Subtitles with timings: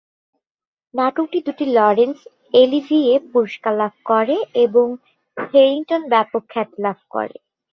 [0.93, 2.19] নাটকটি দুটি Laurence
[2.53, 4.35] Olivier পুরস্কার লাভ করে
[4.65, 4.87] এবং
[5.37, 7.35] হ্যারিংটন ব্যাপক খ্যাতি লাভ করে।